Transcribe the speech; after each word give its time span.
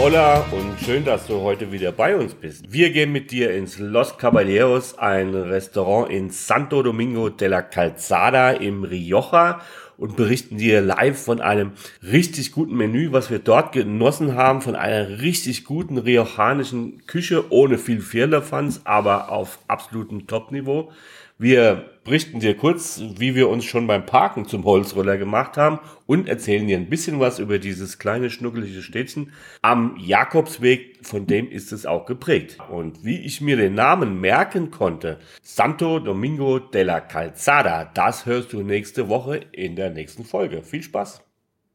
Hola 0.00 0.46
und 0.52 0.78
schön, 0.78 1.04
dass 1.04 1.26
du 1.26 1.40
heute 1.40 1.72
wieder 1.72 1.90
bei 1.90 2.14
uns 2.14 2.32
bist. 2.32 2.72
Wir 2.72 2.90
gehen 2.90 3.10
mit 3.10 3.32
dir 3.32 3.52
ins 3.52 3.80
Los 3.80 4.16
Caballeros, 4.16 4.96
ein 4.96 5.34
Restaurant 5.34 6.08
in 6.08 6.30
Santo 6.30 6.84
Domingo 6.84 7.30
de 7.30 7.48
la 7.48 7.62
Calzada 7.62 8.52
im 8.52 8.84
Rioja 8.84 9.60
und 9.96 10.14
berichten 10.14 10.56
dir 10.56 10.82
live 10.82 11.20
von 11.20 11.40
einem 11.40 11.72
richtig 12.00 12.52
guten 12.52 12.76
Menü, 12.76 13.10
was 13.10 13.28
wir 13.28 13.40
dort 13.40 13.72
genossen 13.72 14.36
haben, 14.36 14.60
von 14.60 14.76
einer 14.76 15.20
richtig 15.20 15.64
guten 15.64 15.98
riochanischen 15.98 17.04
Küche 17.08 17.50
ohne 17.50 17.76
viel 17.76 18.00
Firlefanz, 18.00 18.82
aber 18.84 19.32
auf 19.32 19.58
absolutem 19.66 20.28
Top-Niveau. 20.28 20.92
Wir 21.40 21.90
berichten 22.02 22.40
dir 22.40 22.56
kurz, 22.56 23.00
wie 23.16 23.36
wir 23.36 23.48
uns 23.48 23.64
schon 23.64 23.86
beim 23.86 24.04
Parken 24.04 24.48
zum 24.48 24.64
Holzroller 24.64 25.18
gemacht 25.18 25.56
haben 25.56 25.78
und 26.04 26.28
erzählen 26.28 26.66
dir 26.66 26.76
ein 26.76 26.88
bisschen 26.88 27.20
was 27.20 27.38
über 27.38 27.60
dieses 27.60 28.00
kleine 28.00 28.28
schnuckelige 28.28 28.82
Städtchen 28.82 29.32
am 29.62 29.96
Jakobsweg, 30.00 30.98
von 31.06 31.28
dem 31.28 31.48
ist 31.48 31.70
es 31.70 31.86
auch 31.86 32.06
geprägt. 32.06 32.58
Und 32.70 33.04
wie 33.04 33.20
ich 33.20 33.40
mir 33.40 33.56
den 33.56 33.74
Namen 33.74 34.20
merken 34.20 34.72
konnte, 34.72 35.20
Santo 35.40 36.00
Domingo 36.00 36.58
de 36.58 36.82
la 36.82 37.00
Calzada, 37.00 37.84
das 37.84 38.26
hörst 38.26 38.52
du 38.52 38.62
nächste 38.62 39.08
Woche 39.08 39.36
in 39.52 39.76
der 39.76 39.90
nächsten 39.90 40.24
Folge. 40.24 40.64
Viel 40.64 40.82
Spaß! 40.82 41.22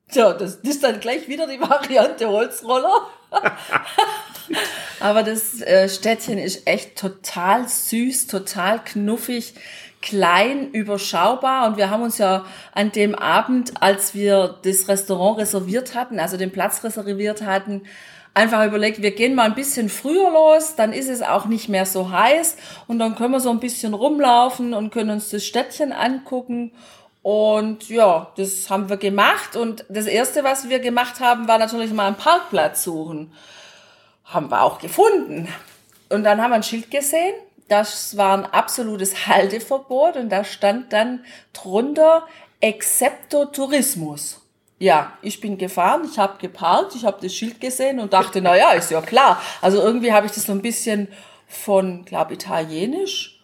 So, 0.10 0.34
das 0.34 0.56
ist 0.56 0.84
dann 0.84 1.00
gleich 1.00 1.30
wieder 1.30 1.48
die 1.48 1.62
Variante 1.62 2.28
Holzroller. 2.28 3.08
Aber 5.00 5.24
das 5.24 5.62
äh, 5.62 5.90
Städtchen 5.90 6.38
ist 6.38 6.68
echt 6.68 6.98
total 6.98 7.68
süß, 7.68 8.28
total 8.28 8.84
knuffig, 8.84 9.54
klein, 10.02 10.72
überschaubar. 10.72 11.68
Und 11.68 11.78
wir 11.78 11.90
haben 11.90 12.04
uns 12.04 12.18
ja 12.18 12.46
an 12.74 12.92
dem 12.92 13.16
Abend, 13.16 13.74
als 13.82 14.14
wir 14.14 14.60
das 14.64 14.88
Restaurant 14.88 15.40
reserviert 15.40 15.96
hatten, 15.96 16.20
also 16.20 16.38
den 16.38 16.52
Platz 16.52 16.84
reserviert 16.84 17.42
hatten, 17.42 17.84
einfach 18.34 18.66
überlegt, 18.66 19.02
wir 19.02 19.12
gehen 19.12 19.36
mal 19.36 19.44
ein 19.44 19.56
bisschen 19.56 19.90
früher 19.90 20.32
los, 20.32 20.76
dann 20.76 20.92
ist 20.92 21.08
es 21.08 21.22
auch 21.22 21.46
nicht 21.46 21.70
mehr 21.70 21.86
so 21.86 22.10
heiß 22.10 22.58
und 22.88 22.98
dann 22.98 23.16
können 23.16 23.32
wir 23.32 23.40
so 23.40 23.52
ein 23.52 23.60
bisschen 23.60 23.94
rumlaufen 23.94 24.74
und 24.74 24.92
können 24.92 25.12
uns 25.12 25.30
das 25.30 25.46
Städtchen 25.46 25.92
angucken. 25.92 26.72
Und 27.22 27.88
ja, 27.90 28.34
das 28.36 28.70
haben 28.70 28.90
wir 28.90 28.98
gemacht. 28.98 29.56
Und 29.56 29.86
das 29.88 30.08
Erste, 30.08 30.44
was 30.44 30.68
wir 30.68 30.80
gemacht 30.80 31.22
haben, 31.22 31.48
war 31.48 31.58
natürlich 31.58 31.94
mal 31.94 32.08
einen 32.08 32.18
Parkplatz 32.18 32.84
suchen 32.84 33.32
haben 34.34 34.50
wir 34.50 34.62
auch 34.62 34.80
gefunden. 34.80 35.48
Und 36.10 36.24
dann 36.24 36.42
haben 36.42 36.52
wir 36.52 36.56
ein 36.56 36.64
Schild 36.64 36.92
gesehen. 36.92 37.34
Das 37.68 38.18
war 38.18 38.38
ein 38.38 38.46
absolutes 38.46 39.28
Halteverbot 39.28 40.18
und 40.18 40.30
da 40.30 40.44
stand 40.44 40.92
dann 40.94 41.24
drunter 41.54 42.28
Excepto 42.60 43.46
Tourismus. 43.46 44.42
Ja, 44.80 45.18
ich 45.22 45.40
bin 45.40 45.58
gefahren, 45.58 46.08
ich 46.10 46.20
habe 46.20 46.38
geparkt, 46.40 46.96
ich 46.96 47.06
habe 47.06 47.18
das 47.22 47.34
Schild 47.34 47.62
gesehen 47.62 48.00
und 48.00 48.14
dachte, 48.14 48.42
na 48.42 48.56
ja, 48.56 48.72
ist 48.72 48.92
ja 48.92 49.02
klar. 49.02 49.42
Also 49.62 49.82
irgendwie 49.82 50.12
habe 50.12 50.26
ich 50.26 50.34
das 50.34 50.46
so 50.46 50.52
ein 50.52 50.62
bisschen 50.62 51.08
von, 51.48 52.04
glaube 52.06 52.34
italienisch 52.34 53.42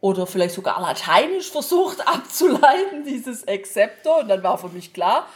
oder 0.00 0.26
vielleicht 0.26 0.54
sogar 0.54 0.80
lateinisch 0.80 1.50
versucht 1.50 2.06
abzuleiten, 2.08 3.04
dieses 3.04 3.44
Excepto. 3.44 4.20
Und 4.20 4.28
dann 4.28 4.42
war 4.42 4.58
für 4.58 4.68
mich 4.68 4.92
klar, 4.92 5.26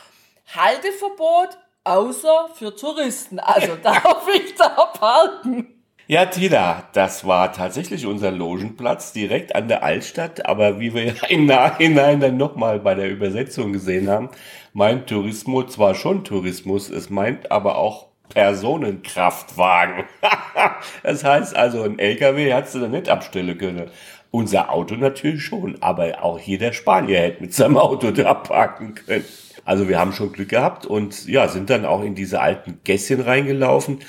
Halteverbot 0.54 1.56
außer 1.84 2.48
für 2.54 2.74
Touristen. 2.74 3.38
Also 3.38 3.76
darf 3.82 4.26
ich 4.34 4.54
da 4.54 4.68
parken. 4.68 5.68
Ja, 6.06 6.26
Tina, 6.26 6.84
das 6.92 7.26
war 7.26 7.52
tatsächlich 7.54 8.04
unser 8.04 8.30
Logenplatz 8.30 9.14
direkt 9.14 9.54
an 9.54 9.68
der 9.68 9.82
Altstadt. 9.82 10.44
Aber 10.44 10.78
wie 10.78 10.92
wir 10.92 11.14
im 11.30 11.46
Nachhinein 11.46 12.20
dann 12.20 12.36
nochmal 12.36 12.80
bei 12.80 12.94
der 12.94 13.10
Übersetzung 13.10 13.72
gesehen 13.72 14.10
haben, 14.10 14.28
meint 14.74 15.08
Tourismus 15.08 15.72
zwar 15.72 15.94
schon 15.94 16.24
Tourismus, 16.24 16.90
es 16.90 17.08
meint 17.08 17.50
aber 17.50 17.78
auch 17.78 18.08
Personenkraftwagen. 18.28 20.04
das 21.02 21.24
heißt 21.24 21.56
also, 21.56 21.84
ein 21.84 21.98
LKW 21.98 22.52
hättest 22.52 22.74
du 22.74 22.80
da 22.80 22.88
nicht 22.88 23.08
abstellen 23.08 23.56
können. 23.56 23.90
Unser 24.30 24.72
Auto 24.72 24.96
natürlich 24.96 25.44
schon, 25.44 25.80
aber 25.80 26.22
auch 26.22 26.38
jeder 26.38 26.72
Spanier 26.72 27.20
hätte 27.20 27.42
mit 27.42 27.54
seinem 27.54 27.78
Auto 27.78 28.10
da 28.10 28.34
parken 28.34 28.94
können. 28.94 29.24
Also 29.64 29.88
wir 29.88 29.98
haben 29.98 30.12
schon 30.12 30.32
Glück 30.32 30.50
gehabt 30.50 30.86
und 30.86 31.26
ja, 31.26 31.48
sind 31.48 31.70
dann 31.70 31.84
auch 31.84 32.02
in 32.02 32.14
diese 32.14 32.40
alten 32.40 32.80
Gässchen 32.84 33.20
reingelaufen, 33.20 34.00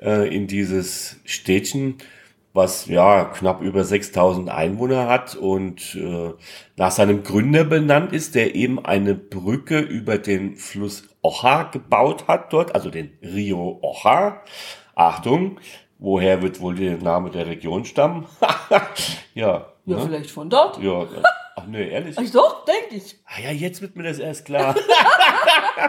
äh, 0.00 0.34
in 0.34 0.46
dieses 0.46 1.20
Städtchen, 1.24 1.96
was 2.54 2.86
ja 2.86 3.24
knapp 3.24 3.62
über 3.62 3.84
6000 3.84 4.50
Einwohner 4.50 5.08
hat 5.08 5.34
und 5.34 5.94
äh, 5.94 6.32
nach 6.76 6.90
seinem 6.90 7.22
Gründer 7.22 7.64
benannt 7.64 8.12
ist, 8.12 8.34
der 8.34 8.54
eben 8.54 8.84
eine 8.84 9.14
Brücke 9.14 9.78
über 9.78 10.18
den 10.18 10.56
Fluss 10.56 11.08
Oja 11.22 11.64
gebaut 11.64 12.26
hat 12.28 12.52
dort, 12.52 12.74
also 12.74 12.90
den 12.90 13.16
Rio 13.22 13.78
Oja. 13.82 14.42
Achtung, 14.94 15.58
woher 15.98 16.42
wird 16.42 16.60
wohl 16.60 16.74
der 16.74 16.98
Name 16.98 17.30
der 17.30 17.46
Region 17.46 17.84
stammen? 17.84 18.26
ja. 19.34 19.66
Ja, 19.84 19.96
ne? 19.96 20.02
vielleicht 20.04 20.30
von 20.30 20.50
dort. 20.50 20.80
Ja, 20.82 21.06
Ach 21.54 21.66
nee, 21.66 21.88
ehrlich? 21.90 22.16
Ach 22.18 22.30
doch, 22.30 22.64
denke 22.64 22.96
ich. 22.96 23.18
Ah 23.26 23.40
ja, 23.40 23.50
jetzt 23.50 23.82
wird 23.82 23.94
mir 23.96 24.04
das 24.04 24.18
erst 24.18 24.46
klar. 24.46 24.74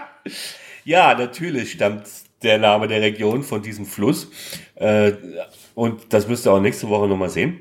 ja, 0.86 1.16
natürlich 1.16 1.72
stammt 1.72 2.06
der 2.44 2.58
Name 2.58 2.88
der 2.88 3.02
Region 3.02 3.44
von 3.44 3.62
diesem 3.62 3.86
Fluss. 3.86 4.30
Äh, 4.76 5.14
und 5.76 6.14
das 6.14 6.28
wirst 6.28 6.46
du 6.46 6.52
auch 6.52 6.60
nächste 6.60 6.90
Woche 6.90 7.08
nochmal 7.08 7.30
sehen. 7.30 7.60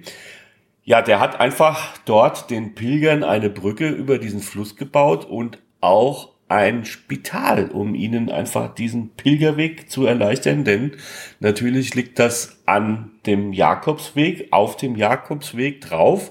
Ja, 0.84 1.00
der 1.00 1.20
hat 1.20 1.38
einfach 1.38 1.97
dort 2.04 2.50
den 2.50 2.75
Pilgern 2.75 3.22
eine 3.22 3.50
Brücke 3.50 3.88
über 3.88 4.19
diesen 4.19 4.41
Fluss 4.41 4.76
gebaut 4.76 5.25
und 5.25 5.59
auch 5.81 6.32
ein 6.48 6.84
Spital, 6.84 7.70
um 7.70 7.94
ihnen 7.94 8.31
einfach 8.31 8.75
diesen 8.75 9.10
Pilgerweg 9.10 9.91
zu 9.91 10.04
erleichtern, 10.04 10.64
denn 10.64 10.93
natürlich 11.41 11.94
liegt 11.94 12.19
das 12.19 12.59
an 12.66 13.12
dem 13.25 13.54
Jakobsweg, 13.54 14.49
auf 14.50 14.76
dem 14.76 14.97
Jakobsweg 14.97 15.81
drauf. 15.81 16.31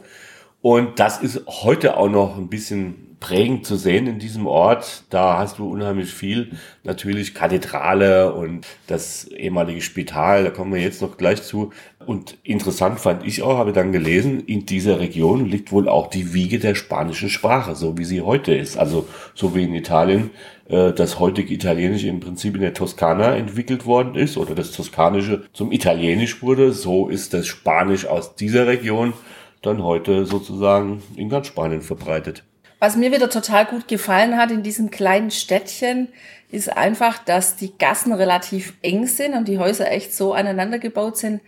Und 0.62 1.00
das 1.00 1.22
ist 1.22 1.48
heute 1.48 1.98
auch 1.98 2.10
noch 2.10 2.38
ein 2.38 2.50
bisschen 2.50 3.11
prägend 3.22 3.66
zu 3.66 3.78
sehen 3.78 4.08
in 4.08 4.20
diesem 4.20 4.48
Ort. 4.48 5.04
Da 5.09 5.38
hast 5.38 5.59
du 5.59 5.72
unheimlich 5.72 6.12
viel. 6.12 6.58
Natürlich 6.84 7.34
Kathedrale 7.34 8.34
und 8.34 8.66
das 8.88 9.26
ehemalige 9.28 9.82
Spital, 9.82 10.44
da 10.44 10.50
kommen 10.50 10.74
wir 10.74 10.82
jetzt 10.82 11.02
noch 11.02 11.18
gleich 11.18 11.42
zu. 11.44 11.72
Und 12.06 12.38
interessant 12.44 13.00
fand 13.00 13.26
ich 13.26 13.44
auch, 13.44 13.58
habe 13.58 13.72
dann 13.72 13.92
gelesen, 13.92 14.42
in 14.42 14.66
dieser 14.66 15.00
Region 15.00 15.46
liegt 15.46 15.72
wohl 15.72 15.88
auch 15.88 16.08
die 16.08 16.34
Wiege 16.34 16.59
der 16.59 16.76
spanischen 16.76 17.30
Sprache, 17.30 17.76
so 17.76 17.98
wie 17.98 18.06
sie 18.06 18.22
heute 18.22 18.54
ist. 18.56 18.76
Also 18.76 19.08
so 19.36 19.56
wie 19.56 19.64
in 19.64 19.76
Italien 19.76 20.32
äh, 20.68 20.92
das 20.92 21.20
heutige 21.20 21.53
Italienische 21.53 22.08
im 22.08 22.20
Prinzip 22.20 22.56
in 22.56 22.62
der 22.62 22.74
Toskana 22.74 23.36
entwickelt 23.36 23.86
worden 23.86 24.16
ist 24.16 24.36
oder 24.36 24.56
das 24.56 24.72
Toskanische 24.72 25.44
zum 25.53 25.72
Italienisch 25.72 26.42
wurde, 26.42 26.74
so 26.74 27.08
ist 27.08 27.36
das 27.36 27.46
Spanisch 27.46 28.08
aus 28.08 28.36
dieser 28.36 28.66
Region 28.66 29.14
dann 29.62 29.84
heute 29.84 30.26
sozusagen 30.26 31.03
in 31.16 31.30
ganz 31.30 31.46
Spanien 31.46 31.82
verbreitet. 31.82 32.44
Was 32.81 32.96
mir 32.96 33.12
wieder 33.12 33.30
total 33.30 33.68
gut 33.68 33.88
gefallen 33.88 34.38
hat 34.38 34.50
in 34.50 34.64
diesem 34.64 34.90
kleinen 34.90 35.30
Städtchen, 35.30 36.08
ist 36.50 36.75
einfach, 36.75 37.24
dass 37.24 37.56
die 37.56 37.78
Gassen 37.78 38.12
relativ 38.12 38.74
eng 38.81 39.06
sind 39.06 39.36
und 39.36 39.47
die 39.47 39.59
Häuser 39.59 39.92
echt 39.92 40.16
so 40.16 40.34
aneinander 40.34 40.80
gebaut 40.80 41.16
sind, 41.16 41.41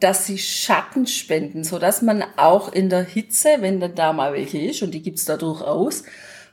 dass 0.00 0.24
sie 0.24 0.38
Schatten 0.38 1.06
spenden, 1.06 1.62
so 1.62 1.78
dass 1.78 2.00
man 2.00 2.24
auch 2.38 2.72
in 2.72 2.88
der 2.88 3.04
Hitze, 3.04 3.56
wenn 3.58 3.80
dann 3.80 3.94
da 3.94 4.14
mal 4.14 4.32
welche 4.32 4.62
ist, 4.62 4.82
und 4.82 4.92
die 4.92 5.02
gibt's 5.02 5.26
da 5.26 5.36
durchaus, 5.36 6.04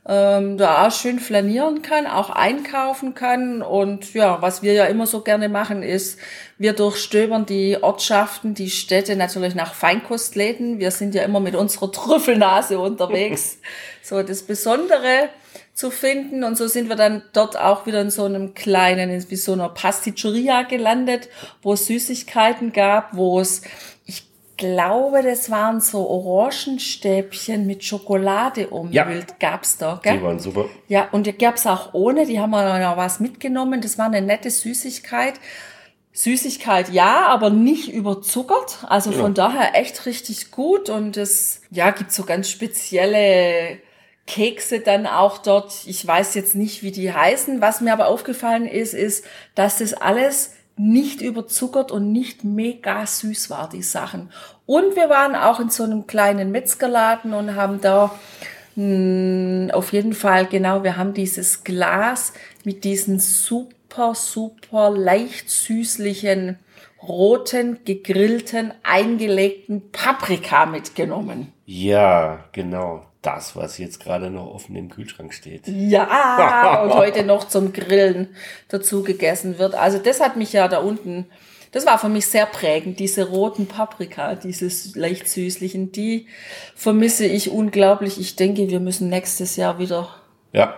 ähm, 0.07 0.57
da 0.57 0.87
auch 0.87 0.91
schön 0.91 1.19
flanieren 1.19 1.81
kann, 1.81 2.07
auch 2.07 2.29
einkaufen 2.29 3.13
kann. 3.13 3.61
Und 3.61 4.13
ja, 4.13 4.41
was 4.41 4.61
wir 4.63 4.73
ja 4.73 4.85
immer 4.85 5.05
so 5.05 5.21
gerne 5.21 5.49
machen, 5.49 5.83
ist, 5.83 6.19
wir 6.57 6.73
durchstöbern 6.73 7.45
die 7.45 7.77
Ortschaften, 7.81 8.53
die 8.53 8.69
Städte 8.69 9.15
natürlich 9.15 9.55
nach 9.55 9.73
Feinkostläden. 9.73 10.79
Wir 10.79 10.91
sind 10.91 11.15
ja 11.15 11.23
immer 11.23 11.39
mit 11.39 11.55
unserer 11.55 11.91
Trüffelnase 11.91 12.79
unterwegs, 12.79 13.59
so 14.01 14.23
das 14.23 14.43
Besondere 14.43 15.29
zu 15.73 15.91
finden. 15.91 16.43
Und 16.43 16.57
so 16.57 16.67
sind 16.67 16.89
wir 16.89 16.95
dann 16.95 17.23
dort 17.33 17.57
auch 17.57 17.85
wieder 17.85 18.01
in 18.01 18.09
so 18.09 18.25
einem 18.25 18.53
kleinen, 18.53 19.29
wie 19.29 19.35
so 19.35 19.53
einer 19.53 19.69
Pasticceria 19.69 20.63
gelandet, 20.63 21.29
wo 21.61 21.73
es 21.73 21.85
Süßigkeiten 21.87 22.73
gab, 22.73 23.15
wo 23.15 23.39
es 23.39 23.61
glaube, 24.59 25.23
das 25.23 25.50
waren 25.50 25.81
so 25.81 26.07
Orangenstäbchen 26.07 27.65
mit 27.65 27.83
Schokolade 27.83 28.67
umhüllt. 28.67 28.94
Ja. 28.94 29.35
Gab's 29.39 29.77
da, 29.77 30.00
gell? 30.03 30.17
Die 30.17 30.23
waren 30.23 30.38
super. 30.39 30.65
Ja, 30.88 31.07
und 31.11 31.25
die 31.25 31.33
gab's 31.33 31.65
auch 31.65 31.94
ohne. 31.94 32.27
Die 32.27 32.39
haben 32.39 32.51
wir 32.51 32.79
noch 32.79 32.97
was 32.97 33.19
mitgenommen. 33.19 33.81
Das 33.81 33.97
war 33.97 34.06
eine 34.06 34.21
nette 34.21 34.51
Süßigkeit. 34.51 35.33
Süßigkeit 36.11 36.89
ja, 36.89 37.27
aber 37.27 37.50
nicht 37.50 37.91
überzuckert. 37.91 38.85
Also 38.88 39.11
von 39.11 39.33
Ja. 39.33 39.47
daher 39.47 39.75
echt 39.75 40.06
richtig 40.06 40.51
gut. 40.51 40.89
Und 40.89 41.17
es 41.17 41.61
ja, 41.71 41.89
gibt 41.91 42.11
so 42.11 42.23
ganz 42.23 42.50
spezielle 42.50 43.79
Kekse 44.27 44.81
dann 44.81 45.07
auch 45.07 45.39
dort. 45.39 45.73
Ich 45.85 46.06
weiß 46.06 46.35
jetzt 46.35 46.53
nicht, 46.53 46.83
wie 46.83 46.91
die 46.91 47.11
heißen. 47.11 47.61
Was 47.61 47.81
mir 47.81 47.94
aber 47.94 48.07
aufgefallen 48.07 48.67
ist, 48.67 48.94
ist, 48.94 49.25
dass 49.56 49.77
das 49.77 49.94
alles 49.94 50.53
nicht 50.79 51.21
überzuckert 51.21 51.91
und 51.91 52.13
nicht 52.13 52.45
mega 52.45 53.05
süß 53.05 53.49
war, 53.49 53.67
die 53.67 53.83
Sachen. 53.83 54.31
Und 54.65 54.95
wir 54.95 55.09
waren 55.09 55.35
auch 55.35 55.59
in 55.59 55.69
so 55.69 55.83
einem 55.83 56.07
kleinen 56.07 56.51
Metzgerladen 56.51 57.33
und 57.33 57.55
haben 57.55 57.81
da 57.81 58.17
mh, 58.75 59.73
auf 59.73 59.91
jeden 59.91 60.13
Fall, 60.13 60.45
genau, 60.45 60.83
wir 60.83 60.95
haben 60.95 61.13
dieses 61.13 61.65
Glas 61.65 62.31
mit 62.63 62.85
diesen 62.85 63.19
super, 63.19 64.15
super 64.15 64.89
leicht 64.89 65.49
süßlichen, 65.49 66.57
roten, 67.03 67.79
gegrillten, 67.83 68.73
eingelegten 68.83 69.91
Paprika 69.91 70.65
mitgenommen. 70.65 71.51
Ja, 71.65 72.45
genau. 72.53 73.08
Das, 73.21 73.56
was 73.56 73.77
jetzt 73.77 74.01
gerade 74.01 74.30
noch 74.30 74.48
offen 74.48 74.75
im 74.77 74.89
Kühlschrank 74.89 75.33
steht. 75.33 75.68
Ja, 75.68 76.81
und 76.83 76.94
heute 76.94 77.24
noch 77.24 77.48
zum 77.48 77.74
Grillen 77.74 78.30
dazu 78.69 79.04
gegessen 79.04 79.57
wird. 79.60 79.75
Also 79.75 79.98
das 79.98 80.21
hat 80.21 80.38
mich 80.38 80.54
ja 80.54 80.69
da 80.69 80.77
unten, 80.80 81.25
das 81.74 81.86
war 81.86 82.00
für 82.00 82.07
mich 82.07 82.27
sehr 82.27 82.45
prägend, 82.45 82.98
diese 83.00 83.27
roten 83.27 83.68
Paprika, 83.68 84.36
dieses 84.36 84.95
leicht 84.95 85.27
süßlichen, 85.27 85.92
die 85.92 86.27
vermisse 86.75 87.25
ich 87.25 87.51
unglaublich. 87.51 88.19
Ich 88.19 88.38
denke, 88.38 88.69
wir 88.69 88.80
müssen 88.80 89.10
nächstes 89.10 89.57
Jahr 89.57 89.80
wieder. 89.80 90.10
Ja, 90.54 90.77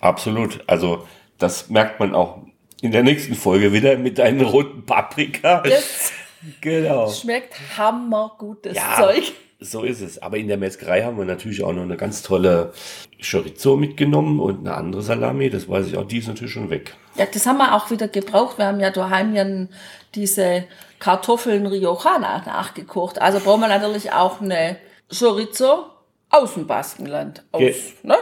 absolut. 0.00 0.64
Also, 0.66 1.06
das 1.38 1.70
merkt 1.70 2.00
man 2.00 2.12
auch 2.14 2.38
in 2.82 2.90
der 2.90 3.04
nächsten 3.04 3.34
Folge 3.34 3.72
wieder 3.72 3.96
mit 3.96 4.18
deinen 4.18 4.40
roten 4.40 4.84
Paprika. 4.84 5.62
Das 5.62 6.12
Genau. 6.60 7.10
schmeckt 7.10 7.54
hammergutes 7.76 8.76
Ja, 8.76 8.96
Zeug. 8.96 9.32
So 9.60 9.82
ist 9.82 10.00
es. 10.00 10.20
Aber 10.22 10.36
in 10.36 10.48
der 10.48 10.56
Metzgerei 10.56 11.02
haben 11.02 11.18
wir 11.18 11.24
natürlich 11.24 11.62
auch 11.64 11.72
noch 11.72 11.82
eine 11.82 11.96
ganz 11.96 12.22
tolle 12.22 12.72
Chorizo 13.20 13.76
mitgenommen 13.76 14.38
und 14.40 14.60
eine 14.60 14.74
andere 14.76 15.02
Salami. 15.02 15.50
Das 15.50 15.68
weiß 15.68 15.86
ich 15.88 15.96
auch, 15.96 16.06
die 16.06 16.18
ist 16.18 16.28
natürlich 16.28 16.52
schon 16.52 16.70
weg. 16.70 16.94
Ja, 17.16 17.26
das 17.26 17.46
haben 17.46 17.58
wir 17.58 17.74
auch 17.74 17.90
wieder 17.90 18.08
gebraucht. 18.08 18.58
Wir 18.58 18.66
haben 18.66 18.80
ja 18.80 18.90
daheim 18.90 19.34
ja 19.34 19.44
diese 20.14 20.64
Kartoffeln 21.00 21.66
Riojana 21.66 22.42
nachgekocht. 22.46 23.20
Also 23.20 23.40
brauchen 23.40 23.60
wir 23.62 23.68
natürlich 23.68 24.12
auch 24.12 24.40
eine 24.40 24.76
Chorizo 25.16 25.86
aus 26.30 26.54
dem 26.54 26.66
Baskenland. 26.66 27.44
Aus, 27.52 27.60
Ge- 27.60 27.74
ne? 28.02 28.16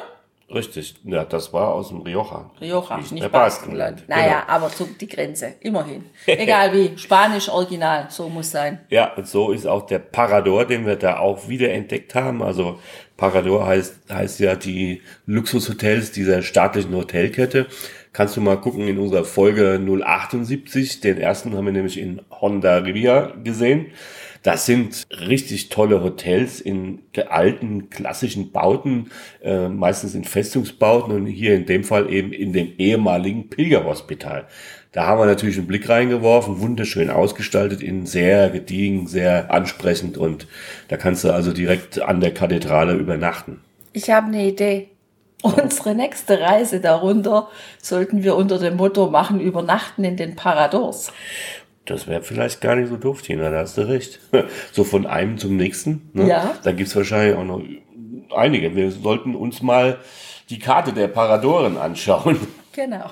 Richtig. 0.52 0.94
Ja, 1.02 1.24
das 1.24 1.52
war 1.52 1.74
aus 1.74 1.88
dem 1.88 2.02
Rioja. 2.02 2.50
Rioja, 2.60 2.98
Nicht 2.98 3.12
nicht, 3.12 3.32
Baskenland. 3.32 3.96
Baskenland, 3.96 4.08
Naja, 4.08 4.44
aber 4.46 4.68
so 4.68 4.88
die 5.00 5.08
Grenze, 5.08 5.54
immerhin. 5.60 6.04
Egal 6.26 6.72
wie, 6.72 6.96
Spanisch 6.96 7.48
Original, 7.48 8.06
so 8.10 8.28
muss 8.28 8.52
sein. 8.52 8.78
Ja, 8.88 9.12
und 9.14 9.26
so 9.26 9.50
ist 9.50 9.66
auch 9.66 9.86
der 9.86 9.98
Parador, 9.98 10.64
den 10.64 10.86
wir 10.86 10.96
da 10.96 11.18
auch 11.18 11.48
wieder 11.48 11.72
entdeckt 11.72 12.14
haben. 12.14 12.42
Also 12.42 12.78
Parador 13.16 13.66
heißt, 13.66 13.96
heißt 14.08 14.38
ja 14.38 14.54
die 14.54 15.02
Luxushotels 15.26 16.12
dieser 16.12 16.42
staatlichen 16.42 16.94
Hotelkette. 16.94 17.66
Kannst 18.12 18.36
du 18.36 18.40
mal 18.40 18.56
gucken 18.56 18.86
in 18.86 18.98
unserer 18.98 19.24
Folge 19.24 19.80
078. 19.80 21.00
Den 21.00 21.18
ersten 21.18 21.56
haben 21.56 21.66
wir 21.66 21.72
nämlich 21.72 21.98
in 21.98 22.22
Honda 22.30 22.78
Rivia 22.78 23.32
gesehen. 23.42 23.86
Das 24.46 24.64
sind 24.64 25.08
richtig 25.10 25.70
tolle 25.70 26.04
Hotels 26.04 26.60
in 26.60 27.00
alten, 27.28 27.90
klassischen 27.90 28.52
Bauten, 28.52 29.10
äh, 29.42 29.68
meistens 29.68 30.14
in 30.14 30.22
Festungsbauten 30.22 31.12
und 31.12 31.26
hier 31.26 31.56
in 31.56 31.66
dem 31.66 31.82
Fall 31.82 32.08
eben 32.12 32.32
in 32.32 32.52
dem 32.52 32.74
ehemaligen 32.78 33.50
Pilgerhospital. 33.50 34.46
Da 34.92 35.04
haben 35.04 35.18
wir 35.18 35.26
natürlich 35.26 35.58
einen 35.58 35.66
Blick 35.66 35.88
reingeworfen, 35.88 36.60
wunderschön 36.60 37.10
ausgestaltet, 37.10 37.82
in 37.82 38.06
sehr 38.06 38.48
gediegen, 38.50 39.08
sehr 39.08 39.50
ansprechend 39.52 40.16
und 40.16 40.46
da 40.86 40.96
kannst 40.96 41.24
du 41.24 41.32
also 41.32 41.52
direkt 41.52 42.00
an 42.00 42.20
der 42.20 42.32
Kathedrale 42.32 42.94
übernachten. 42.94 43.62
Ich 43.94 44.10
habe 44.10 44.28
eine 44.28 44.46
Idee. 44.46 44.90
Unsere 45.42 45.96
nächste 45.96 46.40
Reise 46.40 46.80
darunter 46.80 47.48
sollten 47.82 48.22
wir 48.22 48.36
unter 48.36 48.60
dem 48.60 48.76
Motto 48.76 49.10
machen, 49.10 49.40
übernachten 49.40 50.04
in 50.04 50.16
den 50.16 50.36
Paradors. 50.36 51.12
Das 51.86 52.06
wäre 52.06 52.22
vielleicht 52.22 52.60
gar 52.60 52.76
nicht 52.76 52.88
so 52.88 52.96
doof, 52.96 53.22
Tina, 53.22 53.50
da 53.50 53.60
hast 53.60 53.78
du 53.78 53.82
recht. 53.88 54.20
So 54.72 54.84
von 54.84 55.06
einem 55.06 55.38
zum 55.38 55.56
nächsten. 55.56 56.10
Ne? 56.12 56.28
Ja. 56.28 56.54
Da 56.62 56.72
gibt's 56.72 56.94
wahrscheinlich 56.96 57.36
auch 57.36 57.44
noch 57.44 57.62
einige. 58.34 58.74
Wir 58.74 58.90
sollten 58.90 59.34
uns 59.34 59.62
mal 59.62 59.98
die 60.50 60.58
Karte 60.58 60.92
der 60.92 61.08
Paradoren 61.08 61.76
anschauen. 61.78 62.38
Genau. 62.76 63.10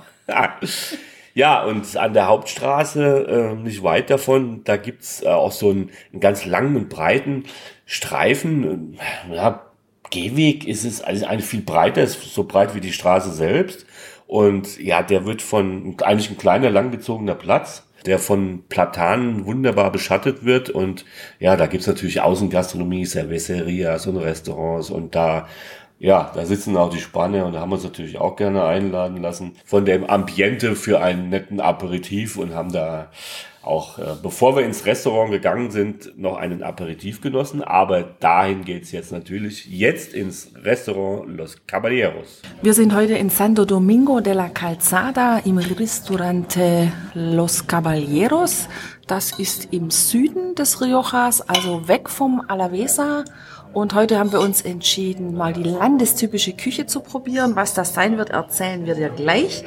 Ja, 1.32 1.64
und 1.64 1.96
an 1.96 2.12
der 2.12 2.26
Hauptstraße, 2.28 3.54
äh, 3.54 3.54
nicht 3.54 3.82
weit 3.82 4.10
davon, 4.10 4.62
da 4.64 4.76
gibt's 4.76 5.22
äh, 5.22 5.28
auch 5.28 5.52
so 5.52 5.70
einen, 5.70 5.90
einen 6.12 6.20
ganz 6.20 6.44
langen 6.44 6.76
und 6.76 6.90
breiten 6.90 7.44
Streifen. 7.86 8.98
Äh, 9.30 9.34
Ja, 9.36 9.62
Gehweg 10.10 10.68
ist 10.68 10.84
es 10.84 11.00
also 11.00 11.24
eigentlich 11.24 11.46
viel 11.46 11.62
breiter, 11.62 12.02
ist 12.02 12.20
so 12.22 12.44
breit 12.44 12.74
wie 12.74 12.80
die 12.80 12.92
Straße 12.92 13.32
selbst. 13.32 13.86
Und 14.26 14.78
ja, 14.78 15.02
der 15.02 15.24
wird 15.24 15.42
von 15.42 15.96
eigentlich 16.02 16.30
ein 16.30 16.36
kleiner, 16.38 16.68
langgezogener 16.68 17.34
Platz, 17.34 17.83
der 18.06 18.18
von 18.18 18.64
Platanen 18.68 19.46
wunderbar 19.46 19.90
beschattet 19.90 20.44
wird. 20.44 20.70
Und 20.70 21.04
ja, 21.38 21.56
da 21.56 21.66
gibt's 21.66 21.86
natürlich 21.86 22.20
Außengastronomie, 22.20 23.06
Cervecerias 23.06 24.06
und 24.06 24.16
Restaurants 24.16 24.90
und 24.90 25.14
da 25.14 25.46
ja, 26.00 26.32
da 26.34 26.44
sitzen 26.44 26.76
auch 26.76 26.90
die 26.90 26.98
Spanier 26.98 27.46
und 27.46 27.52
da 27.54 27.60
haben 27.60 27.70
wir 27.70 27.76
uns 27.76 27.84
natürlich 27.84 28.18
auch 28.18 28.36
gerne 28.36 28.64
einladen 28.64 29.22
lassen 29.22 29.56
von 29.64 29.84
dem 29.84 30.04
Ambiente 30.04 30.76
für 30.76 31.00
einen 31.00 31.30
netten 31.30 31.60
Aperitif 31.60 32.36
und 32.36 32.52
haben 32.54 32.72
da 32.72 33.10
auch, 33.66 33.98
äh, 33.98 34.02
bevor 34.22 34.56
wir 34.56 34.64
ins 34.64 34.86
Restaurant 34.86 35.30
gegangen 35.30 35.70
sind, 35.70 36.18
noch 36.18 36.36
einen 36.36 36.62
Aperitif 36.62 37.20
genossen. 37.20 37.62
Aber 37.62 38.02
dahin 38.02 38.64
geht's 38.64 38.92
jetzt 38.92 39.12
natürlich 39.12 39.66
jetzt 39.66 40.14
ins 40.14 40.50
Restaurant 40.62 41.36
Los 41.36 41.56
Caballeros. 41.66 42.42
Wir 42.62 42.74
sind 42.74 42.94
heute 42.94 43.14
in 43.14 43.30
Santo 43.30 43.64
Domingo 43.64 44.20
de 44.20 44.34
la 44.34 44.48
Calzada 44.48 45.38
im 45.38 45.58
Restaurante 45.58 46.92
Los 47.14 47.66
Caballeros. 47.66 48.68
Das 49.06 49.38
ist 49.38 49.72
im 49.72 49.90
Süden 49.90 50.54
des 50.54 50.80
Riojas, 50.80 51.46
also 51.48 51.88
weg 51.88 52.08
vom 52.08 52.42
Alavesa. 52.48 53.24
Und 53.74 53.92
heute 53.92 54.20
haben 54.20 54.30
wir 54.30 54.38
uns 54.40 54.62
entschieden, 54.62 55.34
mal 55.34 55.52
die 55.52 55.64
landestypische 55.64 56.52
Küche 56.52 56.86
zu 56.86 57.00
probieren. 57.00 57.56
Was 57.56 57.74
das 57.74 57.92
sein 57.92 58.18
wird, 58.18 58.30
erzählen 58.30 58.86
wir 58.86 58.94
dir 58.94 59.08
gleich. 59.08 59.64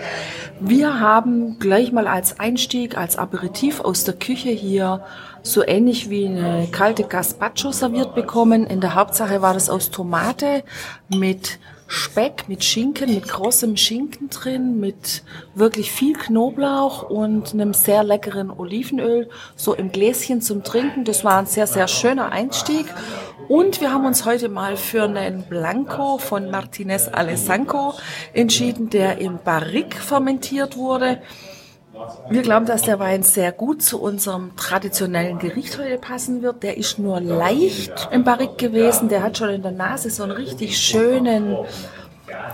Wir 0.61 1.01
haben 1.01 1.59
gleich 1.59 1.91
mal 1.91 2.07
als 2.07 2.39
Einstieg, 2.39 2.97
als 2.97 3.17
Aperitif 3.17 3.81
aus 3.81 4.05
der 4.05 4.13
Küche 4.13 4.49
hier 4.49 5.03
so 5.43 5.61
ähnlich 5.61 6.09
wie 6.09 6.25
eine 6.25 6.69
kalte 6.71 7.03
Gazpacho 7.03 7.73
serviert 7.73 8.15
bekommen. 8.15 8.65
In 8.65 8.79
der 8.79 8.95
Hauptsache 8.95 9.41
war 9.41 9.53
das 9.53 9.69
aus 9.69 9.91
Tomate 9.91 10.63
mit 11.09 11.59
Speck, 11.87 12.49
mit 12.49 12.65
Schinken, 12.65 13.13
mit 13.13 13.29
großem 13.29 13.77
Schinken 13.77 14.29
drin, 14.29 14.79
mit 14.79 15.23
wirklich 15.55 15.91
viel 15.91 16.13
Knoblauch 16.13 17.09
und 17.09 17.53
einem 17.53 17.73
sehr 17.73 18.03
leckeren 18.03 18.51
Olivenöl, 18.51 19.29
so 19.55 19.73
im 19.73 19.91
Gläschen 19.91 20.41
zum 20.41 20.63
Trinken. 20.63 21.05
Das 21.05 21.23
war 21.23 21.37
ein 21.37 21.45
sehr, 21.45 21.65
sehr 21.65 21.87
schöner 21.87 22.31
Einstieg. 22.31 22.85
Und 23.47 23.79
wir 23.79 23.93
haben 23.93 24.05
uns 24.05 24.25
heute 24.25 24.49
mal 24.49 24.75
für 24.75 25.03
einen 25.03 25.43
Blanco 25.43 26.17
von 26.17 26.51
Martinez 26.51 27.07
Alessanco 27.07 27.93
entschieden, 28.33 28.89
der 28.89 29.19
im 29.19 29.39
Barrique 29.41 29.95
fermentiert 29.95 30.75
wurde. 30.75 31.21
Wir 32.29 32.41
glauben, 32.41 32.65
dass 32.65 32.81
der 32.81 32.99
Wein 32.99 33.23
sehr 33.23 33.51
gut 33.51 33.81
zu 33.81 34.01
unserem 34.01 34.55
traditionellen 34.55 35.39
Gericht 35.39 35.77
heute 35.77 35.97
passen 35.97 36.41
wird. 36.41 36.63
Der 36.63 36.77
ist 36.77 36.99
nur 36.99 37.19
leicht 37.19 38.09
im 38.11 38.23
Barrique 38.23 38.57
gewesen. 38.57 39.09
Der 39.09 39.23
hat 39.23 39.37
schon 39.37 39.49
in 39.49 39.61
der 39.61 39.71
Nase 39.71 40.09
so 40.09 40.23
einen 40.23 40.33
richtig 40.33 40.77
schönen 40.77 41.57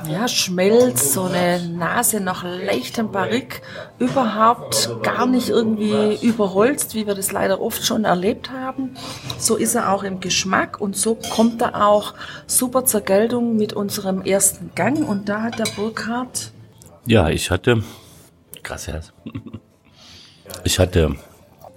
ja, 0.08 0.28
Schmelz, 0.28 1.14
so 1.14 1.24
eine 1.24 1.68
Nase 1.68 2.20
nach 2.20 2.44
leichtem 2.44 3.12
Barrique. 3.12 3.62
Überhaupt 4.00 4.90
gar 5.02 5.26
nicht 5.26 5.50
irgendwie 5.50 6.16
überholzt, 6.22 6.94
wie 6.96 7.08
wir 7.08 7.16
das 7.16 7.32
leider 7.32 7.62
oft 7.62 7.84
schon 7.86 8.06
erlebt 8.06 8.52
haben. 8.52 8.96
So 9.38 9.56
ist 9.56 9.76
er 9.76 9.92
auch 9.92 10.04
im 10.04 10.20
Geschmack 10.20 10.80
und 10.80 10.96
so 10.96 11.18
kommt 11.34 11.62
er 11.62 11.88
auch 11.88 12.14
super 12.48 12.86
zur 12.86 13.02
Geltung 13.02 13.56
mit 13.56 13.74
unserem 13.74 14.22
ersten 14.22 14.72
Gang. 14.76 15.08
Und 15.08 15.30
da 15.30 15.42
hat 15.42 15.60
der 15.60 15.68
Burkhardt 15.76 16.52
Ja, 17.06 17.30
ich 17.30 17.50
hatte, 17.50 17.84
krass, 18.64 18.88
ja. 18.88 19.00
Ich 20.64 20.80
hatte 20.80 21.16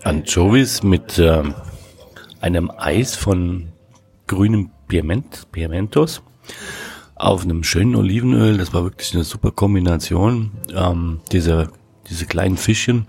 Anchovies 0.02 0.82
mit 0.82 1.18
äh, 1.18 1.42
einem 2.40 2.70
Eis 2.76 3.16
von 3.16 3.68
grünem 4.26 4.70
Piment, 4.88 5.50
Pimentos 5.52 6.22
auf 7.16 7.42
einem 7.42 7.64
schönen 7.64 7.96
Olivenöl. 7.96 8.58
Das 8.58 8.72
war 8.72 8.84
wirklich 8.84 9.14
eine 9.14 9.24
super 9.24 9.50
Kombination. 9.50 10.52
Ähm, 10.74 11.20
diese, 11.32 11.70
diese 12.08 12.26
kleinen 12.26 12.56
Fischchen, 12.56 13.06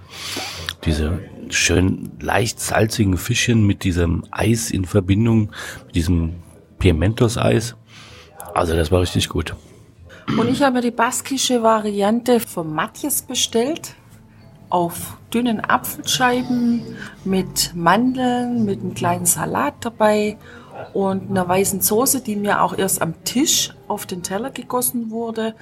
diese 0.85 1.19
schön 1.49 2.11
leicht 2.19 2.59
salzigen 2.59 3.17
Fischchen 3.17 3.65
mit 3.65 3.83
diesem 3.83 4.25
Eis 4.31 4.71
in 4.71 4.85
Verbindung, 4.85 5.51
mit 5.85 5.95
diesem 5.95 6.35
Pimentos-Eis. 6.79 7.75
Also 8.53 8.75
das 8.75 8.91
war 8.91 9.01
richtig 9.01 9.29
gut. 9.29 9.55
Und 10.35 10.49
ich 10.49 10.61
habe 10.61 10.75
mir 10.75 10.81
die 10.81 10.91
baskische 10.91 11.63
Variante 11.63 12.39
von 12.39 12.73
Matjes 12.73 13.21
bestellt. 13.21 13.95
auf 14.69 15.17
dünnen 15.33 15.61
Apfelscheiben 15.63 16.81
mit 17.23 17.73
Mandeln, 17.75 18.65
mit 18.65 18.81
einem 18.81 18.93
kleinen 18.93 19.25
Salat 19.25 19.75
dabei 19.81 20.37
und 20.93 21.29
einer 21.29 21.47
weißen 21.47 21.81
Soße, 21.81 22.21
die 22.21 22.35
mir 22.35 22.61
auch 22.61 22.77
erst 22.77 23.01
am 23.01 23.23
Tisch 23.23 23.73
auf 23.87 24.05
den 24.05 24.23
Teller 24.23 24.49
gegossen 24.49 25.09
wurde. 25.09 25.55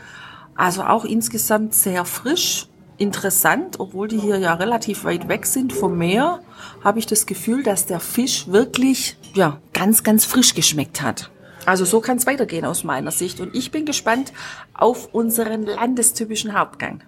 Also 0.55 0.83
auch 0.83 1.05
insgesamt 1.05 1.73
sehr 1.73 2.05
frisch, 2.05 2.67
interessant, 2.97 3.79
obwohl 3.79 4.07
die 4.07 4.19
hier 4.19 4.37
ja 4.37 4.53
relativ 4.53 5.03
weit 5.03 5.27
weg 5.27 5.45
sind 5.45 5.73
vom 5.73 5.97
Meer, 5.97 6.39
habe 6.83 6.99
ich 6.99 7.05
das 7.05 7.25
Gefühl, 7.25 7.61
dass 7.61 7.85
der 7.85 7.99
Fisch 7.99 8.47
wirklich 8.47 9.17
ja, 9.33 9.59
ganz, 9.73 10.03
ganz 10.03 10.25
frisch 10.25 10.55
geschmeckt 10.55 11.01
hat. 11.01 11.29
Also 11.65 11.85
so 11.85 11.99
kann 11.99 12.17
es 12.17 12.27
weitergehen 12.27 12.65
aus 12.65 12.83
meiner 12.83 13.11
Sicht. 13.11 13.39
Und 13.39 13.55
ich 13.55 13.71
bin 13.71 13.85
gespannt 13.85 14.31
auf 14.73 15.13
unseren 15.13 15.65
landestypischen 15.65 16.57
Hauptgang. 16.57 17.01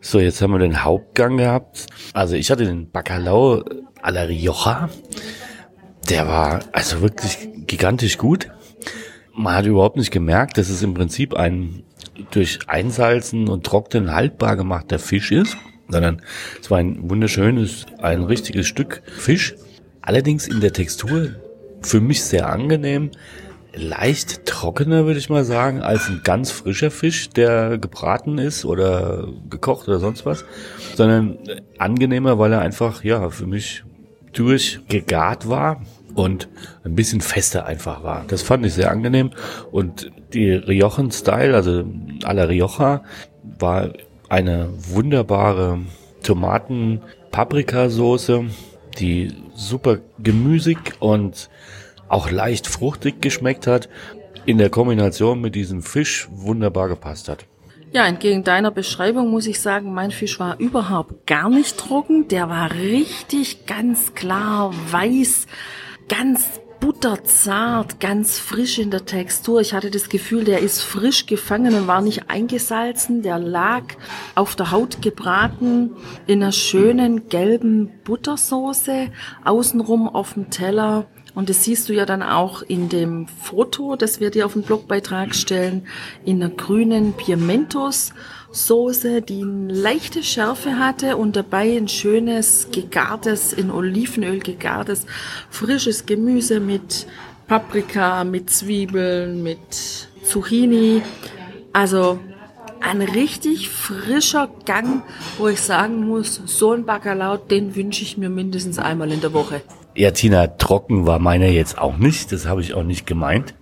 So, 0.00 0.20
jetzt 0.20 0.40
haben 0.40 0.52
wir 0.52 0.58
den 0.58 0.84
Hauptgang 0.84 1.36
gehabt. 1.36 1.86
Also 2.12 2.36
ich 2.36 2.50
hatte 2.50 2.64
den 2.64 2.90
Bacalao 2.90 3.64
a 4.02 4.10
la 4.10 4.22
Rioja. 4.22 4.88
Der 6.08 6.28
war 6.28 6.60
also 6.72 7.00
wirklich 7.00 7.48
gigantisch 7.66 8.16
gut. 8.16 8.48
Man 9.34 9.54
hat 9.54 9.66
überhaupt 9.66 9.96
nicht 9.96 10.12
gemerkt, 10.12 10.58
dass 10.58 10.70
es 10.70 10.82
im 10.82 10.94
Prinzip 10.94 11.34
ein 11.34 11.82
durch 12.30 12.60
Einsalzen 12.68 13.48
und 13.48 13.66
Trocknen 13.66 14.14
haltbar 14.14 14.56
gemachter 14.56 14.98
Fisch 14.98 15.32
ist, 15.32 15.56
sondern 15.88 16.22
es 16.60 16.70
war 16.70 16.78
ein 16.78 17.10
wunderschönes, 17.10 17.86
ein 17.98 18.22
richtiges 18.22 18.66
Stück 18.66 19.02
Fisch. 19.18 19.56
Allerdings 20.00 20.46
in 20.46 20.60
der 20.60 20.72
Textur 20.72 21.30
für 21.82 22.00
mich 22.00 22.24
sehr 22.24 22.48
angenehm, 22.48 23.10
leicht 23.76 24.46
trockener, 24.46 25.06
würde 25.06 25.18
ich 25.18 25.28
mal 25.28 25.44
sagen, 25.44 25.82
als 25.82 26.08
ein 26.08 26.20
ganz 26.24 26.50
frischer 26.50 26.90
Fisch, 26.90 27.28
der 27.30 27.78
gebraten 27.78 28.38
ist 28.38 28.64
oder 28.64 29.28
gekocht 29.48 29.88
oder 29.88 29.98
sonst 29.98 30.26
was, 30.26 30.44
sondern 30.94 31.38
angenehmer, 31.78 32.38
weil 32.38 32.52
er 32.52 32.60
einfach, 32.60 33.04
ja, 33.04 33.30
für 33.30 33.46
mich 33.46 33.84
durchgegart 34.32 35.48
war 35.48 35.82
und 36.14 36.48
ein 36.84 36.94
bisschen 36.94 37.20
fester 37.20 37.66
einfach 37.66 38.02
war. 38.02 38.24
Das 38.28 38.42
fand 38.42 38.64
ich 38.66 38.74
sehr 38.74 38.90
angenehm 38.90 39.30
und 39.70 40.10
die 40.32 40.52
Riochen-Style, 40.52 41.54
also 41.54 41.84
a 42.24 42.32
la 42.32 42.44
Rioja, 42.44 43.02
war 43.58 43.90
eine 44.28 44.68
wunderbare 44.76 45.78
Tomaten-Paprikasoße, 46.22 48.44
die 48.98 49.32
super 49.54 49.98
gemüsig 50.18 50.94
und 50.98 51.48
auch 52.08 52.30
leicht 52.30 52.66
fruchtig 52.66 53.20
geschmeckt 53.20 53.66
hat, 53.66 53.88
in 54.44 54.58
der 54.58 54.70
Kombination 54.70 55.40
mit 55.40 55.54
diesem 55.54 55.82
Fisch 55.82 56.28
wunderbar 56.30 56.88
gepasst 56.88 57.28
hat. 57.28 57.46
Ja, 57.92 58.06
entgegen 58.06 58.44
deiner 58.44 58.70
Beschreibung 58.70 59.30
muss 59.30 59.46
ich 59.46 59.60
sagen, 59.60 59.94
mein 59.94 60.10
Fisch 60.10 60.38
war 60.38 60.58
überhaupt 60.58 61.26
gar 61.26 61.48
nicht 61.48 61.78
trocken. 61.78 62.28
Der 62.28 62.48
war 62.48 62.72
richtig 62.72 63.66
ganz 63.66 64.14
klar 64.14 64.72
weiß, 64.90 65.46
ganz 66.08 66.60
butterzart, 66.80 67.98
ganz 68.00 68.38
frisch 68.38 68.78
in 68.78 68.90
der 68.90 69.06
Textur. 69.06 69.60
Ich 69.60 69.72
hatte 69.72 69.90
das 69.90 70.08
Gefühl, 70.08 70.44
der 70.44 70.60
ist 70.60 70.82
frisch 70.82 71.26
gefangen 71.26 71.74
und 71.74 71.86
war 71.86 72.02
nicht 72.02 72.28
eingesalzen. 72.28 73.22
Der 73.22 73.38
lag 73.38 73.82
auf 74.34 74.56
der 74.56 74.72
Haut 74.72 75.00
gebraten 75.00 75.96
in 76.26 76.42
einer 76.42 76.52
schönen 76.52 77.28
gelben 77.28 77.90
Buttersoße, 78.04 79.08
außenrum 79.44 80.08
auf 80.08 80.34
dem 80.34 80.50
Teller 80.50 81.06
und 81.36 81.50
das 81.50 81.64
siehst 81.64 81.90
du 81.90 81.92
ja 81.92 82.06
dann 82.06 82.22
auch 82.22 82.62
in 82.62 82.88
dem 82.88 83.28
Foto, 83.28 83.94
das 83.94 84.20
wir 84.20 84.30
dir 84.30 84.46
auf 84.46 84.54
den 84.54 84.62
Blogbeitrag 84.62 85.34
stellen, 85.34 85.86
in 86.24 86.42
einer 86.42 86.50
grünen 86.50 87.12
Pimentos. 87.12 88.14
Soße, 88.52 89.20
die 89.20 89.42
eine 89.42 89.70
leichte 89.70 90.22
Schärfe 90.22 90.78
hatte 90.78 91.18
und 91.18 91.36
dabei 91.36 91.76
ein 91.76 91.88
schönes 91.88 92.68
gegartes, 92.72 93.52
in 93.52 93.70
Olivenöl 93.70 94.38
gegartes, 94.38 95.04
frisches 95.50 96.06
Gemüse 96.06 96.58
mit 96.58 97.06
Paprika, 97.46 98.24
mit 98.24 98.48
Zwiebeln, 98.48 99.42
mit 99.42 100.08
Zucchini. 100.24 101.02
Also 101.74 102.18
ein 102.80 103.02
richtig 103.02 103.68
frischer 103.68 104.48
Gang, 104.64 105.02
wo 105.36 105.48
ich 105.48 105.60
sagen 105.60 106.08
muss, 106.08 106.40
so 106.46 106.72
ein 106.72 106.86
Bacalao, 106.86 107.36
den 107.36 107.76
wünsche 107.76 108.04
ich 108.04 108.16
mir 108.16 108.30
mindestens 108.30 108.78
einmal 108.78 109.12
in 109.12 109.20
der 109.20 109.34
Woche. 109.34 109.60
Ja, 109.96 110.10
Tina, 110.10 110.46
trocken 110.46 111.06
war 111.06 111.18
meiner 111.18 111.46
jetzt 111.46 111.78
auch 111.78 111.96
nicht. 111.96 112.30
Das 112.30 112.46
habe 112.46 112.60
ich 112.60 112.74
auch 112.74 112.82
nicht 112.82 113.06
gemeint. 113.06 113.54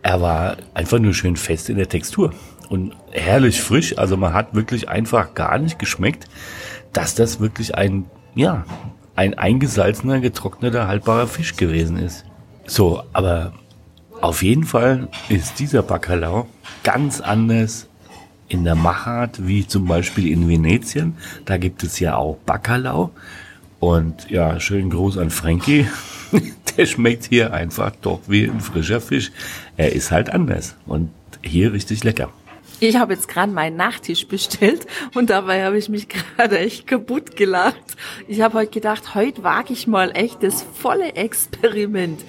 Er 0.00 0.22
war 0.22 0.56
einfach 0.72 0.98
nur 0.98 1.12
schön 1.12 1.36
fest 1.36 1.68
in 1.68 1.76
der 1.76 1.88
Textur 1.88 2.32
und 2.70 2.96
herrlich 3.10 3.60
frisch. 3.60 3.98
Also 3.98 4.16
man 4.16 4.32
hat 4.32 4.54
wirklich 4.54 4.88
einfach 4.88 5.34
gar 5.34 5.58
nicht 5.58 5.78
geschmeckt, 5.78 6.24
dass 6.94 7.14
das 7.14 7.40
wirklich 7.40 7.74
ein, 7.74 8.06
ja, 8.34 8.64
ein 9.16 9.34
eingesalzener, 9.34 10.20
getrockneter, 10.20 10.88
haltbarer 10.88 11.26
Fisch 11.26 11.56
gewesen 11.56 11.98
ist. 11.98 12.24
So, 12.66 13.02
aber 13.12 13.52
auf 14.22 14.42
jeden 14.42 14.64
Fall 14.64 15.08
ist 15.28 15.58
dieser 15.58 15.82
Bacalao 15.82 16.46
ganz 16.84 17.20
anders 17.20 17.86
in 18.48 18.64
der 18.64 18.76
Machart 18.76 19.46
wie 19.46 19.66
zum 19.66 19.84
Beispiel 19.84 20.32
in 20.32 20.48
Venetien. 20.48 21.18
Da 21.44 21.58
gibt 21.58 21.82
es 21.82 22.00
ja 22.00 22.16
auch 22.16 22.38
Bacalao. 22.46 23.10
Und 23.80 24.30
ja, 24.30 24.60
schönen 24.60 24.90
Gruß 24.90 25.18
an 25.18 25.30
Frankie. 25.30 25.88
Der 26.76 26.86
schmeckt 26.86 27.24
hier 27.24 27.52
einfach 27.52 27.92
doch 28.02 28.20
wie 28.28 28.44
ein 28.44 28.60
frischer 28.60 29.00
Fisch. 29.00 29.32
Er 29.76 29.92
ist 29.92 30.10
halt 30.10 30.30
anders 30.30 30.76
und 30.86 31.10
hier 31.42 31.72
richtig 31.72 32.04
lecker. 32.04 32.30
Ich 32.78 32.96
habe 32.96 33.12
jetzt 33.14 33.28
gerade 33.28 33.52
meinen 33.52 33.76
Nachtisch 33.76 34.26
bestellt 34.28 34.86
und 35.14 35.30
dabei 35.30 35.64
habe 35.64 35.78
ich 35.78 35.88
mich 35.88 36.08
gerade 36.36 36.58
echt 36.58 36.86
kaputt 36.86 37.36
gelacht. 37.36 37.96
Ich 38.28 38.42
habe 38.42 38.58
heute 38.58 38.70
gedacht, 38.70 39.14
heute 39.14 39.42
wage 39.42 39.72
ich 39.72 39.86
mal 39.86 40.10
echt 40.14 40.42
das 40.42 40.62
volle 40.62 41.14
Experiment. 41.14 42.24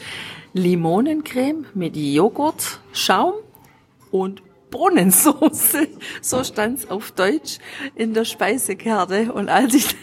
Limonencreme 0.53 1.65
mit 1.73 1.95
Joghurtschaum 1.95 3.33
und 4.09 4.41
Brunnensoße. 4.71 5.87
So 6.21 6.43
stand's 6.43 6.89
auf 6.89 7.11
Deutsch 7.11 7.59
in 7.95 8.13
der 8.13 8.25
Speisekarte. 8.25 9.33
Und 9.33 9.49
als 9.49 9.73
ich 9.73 9.95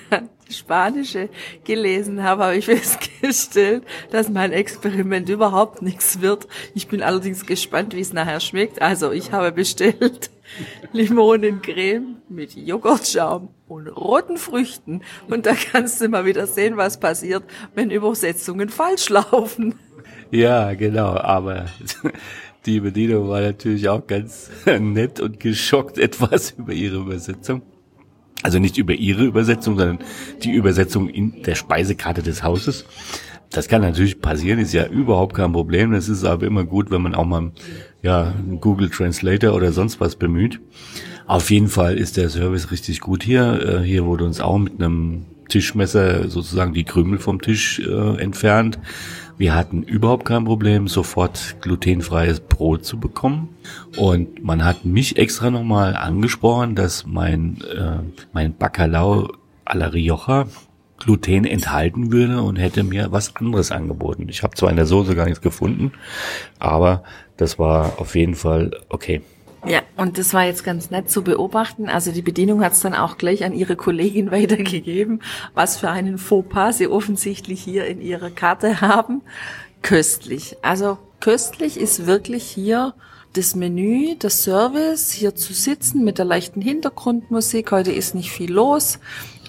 die 0.48 0.52
spanische 0.52 1.28
gelesen 1.64 2.22
habe, 2.22 2.44
habe 2.44 2.56
ich 2.56 2.66
festgestellt, 2.66 3.84
dass 4.10 4.28
mein 4.28 4.52
Experiment 4.52 5.28
überhaupt 5.28 5.82
nichts 5.82 6.20
wird. 6.20 6.46
Ich 6.74 6.88
bin 6.88 7.02
allerdings 7.02 7.46
gespannt, 7.46 7.94
wie 7.94 8.00
es 8.00 8.12
nachher 8.12 8.40
schmeckt. 8.40 8.80
Also 8.80 9.10
ich 9.10 9.32
habe 9.32 9.52
bestellt 9.52 10.30
Limonencreme 10.92 12.16
mit 12.28 12.54
Joghurtschaum 12.54 13.48
und 13.66 13.88
roten 13.88 14.36
Früchten. 14.36 15.02
Und 15.28 15.46
da 15.46 15.54
kannst 15.54 16.00
du 16.00 16.08
mal 16.08 16.24
wieder 16.24 16.46
sehen, 16.46 16.76
was 16.76 17.00
passiert, 17.00 17.44
wenn 17.74 17.90
Übersetzungen 17.90 18.68
falsch 18.68 19.08
laufen. 19.08 19.74
Ja, 20.30 20.74
genau, 20.74 21.16
aber 21.16 21.66
die 22.68 22.80
Bedienung 22.80 23.28
war 23.28 23.40
natürlich 23.40 23.88
auch 23.88 24.06
ganz 24.06 24.50
nett 24.80 25.20
und 25.20 25.40
geschockt 25.40 25.98
etwas 25.98 26.50
über 26.58 26.72
ihre 26.72 26.98
Übersetzung. 26.98 27.62
Also 28.42 28.60
nicht 28.60 28.78
über 28.78 28.94
ihre 28.94 29.24
Übersetzung, 29.24 29.76
sondern 29.76 29.98
die 30.44 30.52
Übersetzung 30.52 31.08
in 31.08 31.42
der 31.42 31.56
Speisekarte 31.56 32.22
des 32.22 32.44
Hauses. 32.44 32.84
Das 33.50 33.66
kann 33.66 33.82
natürlich 33.82 34.20
passieren, 34.20 34.60
ist 34.60 34.74
ja 34.74 34.86
überhaupt 34.86 35.34
kein 35.34 35.52
Problem. 35.52 35.90
Das 35.90 36.08
ist 36.08 36.24
aber 36.24 36.46
immer 36.46 36.64
gut, 36.64 36.90
wenn 36.90 37.02
man 37.02 37.14
auch 37.14 37.24
mal 37.24 37.50
ja, 38.02 38.34
Google 38.60 38.90
Translator 38.90 39.54
oder 39.54 39.72
sonst 39.72 40.00
was 40.00 40.14
bemüht. 40.14 40.60
Auf 41.26 41.50
jeden 41.50 41.68
Fall 41.68 41.96
ist 41.96 42.16
der 42.16 42.28
Service 42.28 42.70
richtig 42.70 43.00
gut 43.00 43.22
hier. 43.24 43.80
Äh, 43.80 43.84
hier 43.84 44.04
wurde 44.04 44.24
uns 44.24 44.40
auch 44.40 44.58
mit 44.58 44.74
einem 44.74 45.24
Tischmesser 45.48 46.28
sozusagen 46.28 46.74
die 46.74 46.84
Krümel 46.84 47.18
vom 47.18 47.40
Tisch 47.40 47.80
äh, 47.80 48.20
entfernt. 48.20 48.78
Wir 49.38 49.54
hatten 49.54 49.84
überhaupt 49.84 50.24
kein 50.24 50.44
Problem, 50.44 50.88
sofort 50.88 51.56
glutenfreies 51.60 52.40
Brot 52.40 52.84
zu 52.84 52.98
bekommen. 52.98 53.56
Und 53.96 54.42
man 54.42 54.64
hat 54.64 54.84
mich 54.84 55.16
extra 55.16 55.50
nochmal 55.50 55.94
angesprochen, 55.96 56.74
dass 56.74 57.06
mein, 57.06 57.58
äh, 57.62 57.98
mein 58.32 58.56
Bacalao 58.56 59.32
a 59.64 59.76
la 59.76 59.86
Rioja 59.86 60.46
Gluten 60.98 61.44
enthalten 61.44 62.10
würde 62.10 62.42
und 62.42 62.56
hätte 62.56 62.82
mir 62.82 63.12
was 63.12 63.36
anderes 63.36 63.70
angeboten. 63.70 64.26
Ich 64.28 64.42
habe 64.42 64.56
zwar 64.56 64.70
in 64.70 64.76
der 64.76 64.86
Soße 64.86 65.14
gar 65.14 65.26
nichts 65.26 65.40
gefunden, 65.40 65.92
aber 66.58 67.04
das 67.36 67.56
war 67.60 68.00
auf 68.00 68.16
jeden 68.16 68.34
Fall 68.34 68.72
okay. 68.88 69.22
Ja, 69.66 69.82
und 69.96 70.18
das 70.18 70.34
war 70.34 70.44
jetzt 70.44 70.62
ganz 70.64 70.90
nett 70.90 71.10
zu 71.10 71.22
beobachten. 71.22 71.88
Also 71.88 72.12
die 72.12 72.22
Bedienung 72.22 72.62
hat 72.62 72.72
es 72.72 72.80
dann 72.80 72.94
auch 72.94 73.18
gleich 73.18 73.44
an 73.44 73.52
ihre 73.52 73.76
Kollegin 73.76 74.30
weitergegeben, 74.30 75.22
was 75.54 75.76
für 75.76 75.90
einen 75.90 76.18
Fauxpas 76.18 76.78
sie 76.78 76.88
offensichtlich 76.88 77.60
hier 77.60 77.86
in 77.86 78.00
ihrer 78.00 78.30
Karte 78.30 78.80
haben. 78.80 79.22
Köstlich. 79.82 80.56
Also 80.62 80.98
köstlich 81.20 81.78
ist 81.78 82.06
wirklich 82.06 82.44
hier 82.44 82.94
das 83.32 83.54
Menü, 83.54 84.16
der 84.16 84.30
Service, 84.30 85.12
hier 85.12 85.34
zu 85.34 85.52
sitzen 85.52 86.04
mit 86.04 86.18
der 86.18 86.24
leichten 86.24 86.60
Hintergrundmusik. 86.60 87.72
Heute 87.72 87.92
ist 87.92 88.14
nicht 88.14 88.30
viel 88.30 88.52
los. 88.52 88.98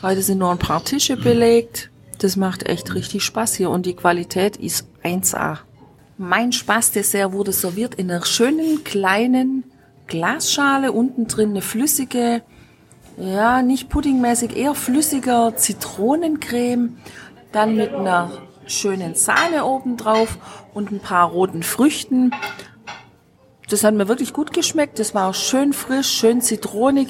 Heute 0.01 0.21
sind 0.21 0.39
nur 0.39 0.51
ein 0.51 0.59
paar 0.59 0.83
Tische 0.83 1.17
belegt. 1.17 1.89
Das 2.19 2.35
macht 2.35 2.67
echt 2.67 2.93
richtig 2.95 3.23
Spaß 3.23 3.55
hier 3.55 3.69
und 3.69 3.85
die 3.85 3.95
Qualität 3.95 4.57
ist 4.57 4.85
1A. 5.03 5.59
Mein 6.17 6.51
Spaßdessert 6.51 7.31
wurde 7.31 7.53
serviert 7.53 7.95
in 7.95 8.11
einer 8.11 8.25
schönen 8.25 8.83
kleinen 8.83 9.63
Glasschale, 10.09 10.91
unten 10.91 11.27
drin 11.27 11.51
eine 11.51 11.61
flüssige 11.61 12.41
ja, 13.19 13.61
nicht 13.61 13.89
puddingmäßig, 13.89 14.55
eher 14.55 14.75
flüssiger 14.75 15.53
Zitronencreme, 15.55 16.97
dann 17.51 17.75
mit 17.75 17.93
einer 17.93 18.31
schönen 18.65 19.15
Sahne 19.15 19.65
oben 19.65 19.97
drauf 19.97 20.37
und 20.73 20.91
ein 20.91 20.99
paar 20.99 21.29
roten 21.29 21.63
Früchten. 21.63 22.31
Das 23.69 23.83
hat 23.83 23.93
mir 23.93 24.07
wirklich 24.07 24.33
gut 24.33 24.51
geschmeckt. 24.51 24.97
Das 24.97 25.13
war 25.13 25.31
schön 25.33 25.73
frisch, 25.73 26.07
schön 26.07 26.41
zitronig. 26.41 27.09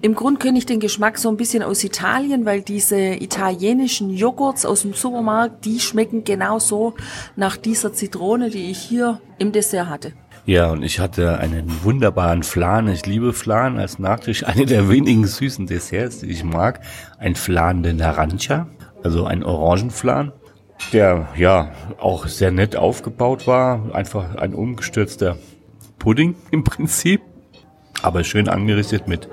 Im 0.00 0.14
Grund 0.16 0.40
kenne 0.40 0.58
ich 0.58 0.66
den 0.66 0.80
Geschmack 0.80 1.18
so 1.18 1.28
ein 1.28 1.36
bisschen 1.36 1.62
aus 1.62 1.84
Italien, 1.84 2.46
weil 2.46 2.62
diese 2.62 2.98
italienischen 2.98 4.10
Joghurts 4.10 4.66
aus 4.66 4.82
dem 4.82 4.94
Supermarkt, 4.94 5.64
die 5.64 5.78
schmecken 5.78 6.24
genauso 6.24 6.94
nach 7.36 7.56
dieser 7.56 7.92
Zitrone, 7.92 8.50
die 8.50 8.70
ich 8.70 8.78
hier 8.78 9.20
im 9.38 9.52
Dessert 9.52 9.88
hatte. 9.88 10.14
Ja, 10.46 10.70
und 10.70 10.82
ich 10.82 11.00
hatte 11.00 11.38
einen 11.38 11.84
wunderbaren 11.84 12.42
Flan. 12.42 12.88
Ich 12.88 13.06
liebe 13.06 13.32
Flan 13.32 13.78
als 13.78 13.98
Nachtisch. 13.98 14.44
Eine 14.46 14.66
der 14.66 14.88
wenigen 14.90 15.26
süßen 15.26 15.66
Desserts, 15.66 16.20
die 16.20 16.26
ich 16.26 16.44
mag. 16.44 16.80
Ein 17.18 17.34
Flan 17.34 17.82
de 17.82 17.94
Narancha, 17.94 18.68
also 19.02 19.24
ein 19.24 19.42
Orangenflan 19.42 20.32
der 20.92 21.28
ja 21.36 21.72
auch 21.98 22.26
sehr 22.26 22.50
nett 22.50 22.76
aufgebaut 22.76 23.46
war. 23.46 23.94
Einfach 23.94 24.36
ein 24.36 24.54
umgestürzter 24.54 25.36
Pudding 25.98 26.34
im 26.50 26.64
Prinzip, 26.64 27.22
aber 28.02 28.24
schön 28.24 28.48
angerichtet 28.48 29.08
mit 29.08 29.28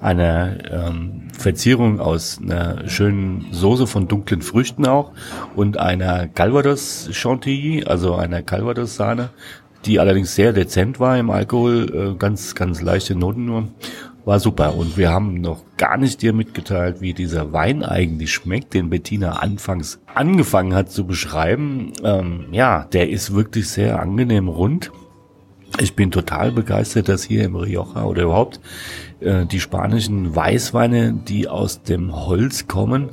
einer 0.00 0.58
ähm, 0.70 1.28
Verzierung 1.36 2.00
aus 2.00 2.38
einer 2.40 2.86
schönen 2.88 3.46
Soße 3.50 3.86
von 3.86 4.08
dunklen 4.08 4.42
Früchten 4.42 4.86
auch 4.86 5.12
und 5.54 5.78
einer 5.78 6.28
Calvados 6.28 7.08
Chantilly, 7.12 7.84
also 7.84 8.14
einer 8.14 8.42
Calvados 8.42 8.96
Sahne, 8.96 9.30
die 9.86 10.00
allerdings 10.00 10.34
sehr 10.34 10.52
dezent 10.52 11.00
war 11.00 11.18
im 11.18 11.30
Alkohol, 11.30 12.14
äh, 12.14 12.18
ganz 12.18 12.54
ganz 12.54 12.82
leichte 12.82 13.14
Noten 13.14 13.46
nur 13.46 13.68
war 14.26 14.40
super. 14.40 14.74
Und 14.74 14.98
wir 14.98 15.10
haben 15.10 15.40
noch 15.40 15.62
gar 15.76 15.96
nicht 15.96 16.20
dir 16.20 16.32
mitgeteilt, 16.32 17.00
wie 17.00 17.14
dieser 17.14 17.52
Wein 17.52 17.82
eigentlich 17.84 18.32
schmeckt, 18.32 18.74
den 18.74 18.90
Bettina 18.90 19.36
anfangs 19.36 20.00
angefangen 20.14 20.74
hat 20.74 20.90
zu 20.90 21.06
beschreiben. 21.06 21.92
Ähm, 22.02 22.46
ja, 22.50 22.84
der 22.92 23.08
ist 23.08 23.34
wirklich 23.34 23.68
sehr 23.68 24.00
angenehm 24.00 24.48
rund. 24.48 24.90
Ich 25.78 25.94
bin 25.94 26.10
total 26.10 26.52
begeistert, 26.52 27.08
dass 27.08 27.22
hier 27.22 27.44
im 27.44 27.54
Rioja 27.54 28.04
oder 28.04 28.24
überhaupt 28.24 28.60
äh, 29.20 29.46
die 29.46 29.60
spanischen 29.60 30.34
Weißweine, 30.34 31.12
die 31.12 31.48
aus 31.48 31.82
dem 31.82 32.14
Holz 32.14 32.66
kommen, 32.66 33.10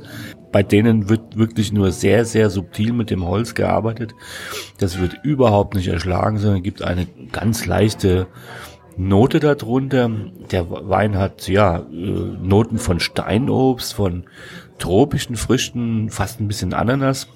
bei 0.54 0.62
denen 0.62 1.08
wird 1.08 1.36
wirklich 1.36 1.72
nur 1.72 1.90
sehr, 1.90 2.24
sehr 2.24 2.48
subtil 2.48 2.92
mit 2.92 3.10
dem 3.10 3.26
Holz 3.26 3.56
gearbeitet. 3.56 4.14
Das 4.78 5.00
wird 5.00 5.18
überhaupt 5.24 5.74
nicht 5.74 5.88
erschlagen, 5.88 6.38
sondern 6.38 6.62
gibt 6.62 6.80
eine 6.80 7.08
ganz 7.32 7.66
leichte 7.66 8.28
Note 8.96 9.40
darunter. 9.40 10.08
Der 10.52 10.70
Wein 10.70 11.18
hat 11.18 11.48
ja 11.48 11.78
äh, 11.78 11.82
Noten 11.90 12.78
von 12.78 13.00
Steinobst, 13.00 13.94
von 13.94 14.26
tropischen 14.78 15.34
Früchten, 15.34 16.08
fast 16.10 16.38
ein 16.38 16.46
bisschen 16.46 16.72
Ananas 16.72 17.26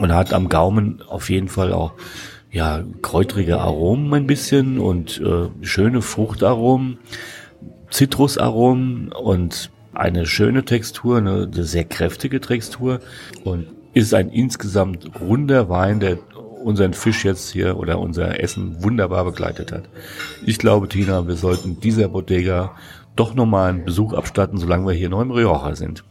und 0.00 0.12
hat 0.12 0.32
am 0.32 0.48
Gaumen 0.48 1.00
auf 1.00 1.30
jeden 1.30 1.46
Fall 1.46 1.72
auch 1.72 1.92
ja 2.50 2.82
kräutrige 3.02 3.60
Aromen 3.60 4.12
ein 4.14 4.26
bisschen 4.26 4.80
und 4.80 5.20
äh, 5.20 5.64
schöne 5.64 6.02
Fruchtaromen, 6.02 6.98
Zitrusaromen 7.88 9.12
und 9.12 9.70
eine 9.94 10.26
schöne 10.26 10.64
Textur, 10.64 11.18
eine, 11.18 11.48
eine 11.52 11.64
sehr 11.64 11.84
kräftige 11.84 12.40
Textur 12.40 13.00
und 13.44 13.66
ist 13.92 14.14
ein 14.14 14.28
insgesamt 14.30 15.10
runder 15.20 15.68
Wein, 15.68 16.00
der 16.00 16.18
unseren 16.64 16.94
Fisch 16.94 17.24
jetzt 17.24 17.50
hier 17.50 17.76
oder 17.76 17.98
unser 17.98 18.40
Essen 18.40 18.82
wunderbar 18.82 19.24
begleitet 19.24 19.70
hat. 19.70 19.84
Ich 20.44 20.58
glaube, 20.58 20.88
Tina, 20.88 21.26
wir 21.28 21.36
sollten 21.36 21.78
dieser 21.80 22.08
Bodega 22.08 22.74
doch 23.16 23.34
nochmal 23.34 23.70
einen 23.70 23.84
Besuch 23.84 24.14
abstatten, 24.14 24.58
solange 24.58 24.86
wir 24.86 24.94
hier 24.94 25.10
noch 25.10 25.20
im 25.20 25.30
Rioja 25.30 25.76
sind. 25.76 26.04